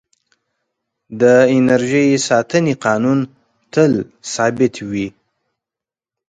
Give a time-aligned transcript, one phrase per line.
[1.21, 1.23] د
[1.57, 3.19] انرژۍ ساتنې قانون
[3.73, 3.91] تل
[4.33, 5.07] ثابت وي.